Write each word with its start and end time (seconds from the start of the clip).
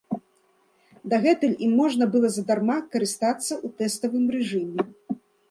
Дагэтуль 1.11 1.53
ім 1.67 1.75
можна 1.81 2.07
было 2.15 2.27
задарма 2.39 2.77
карыстацца 2.97 3.53
ў 3.65 3.75
тэставым 3.83 4.25
рэжыме. 4.39 4.81